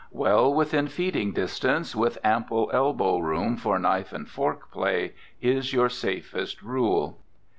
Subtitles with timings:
[0.11, 5.89] Well within feeding distance, with ample elbow room for knife and fork play, is your
[5.89, 7.19] safest rule.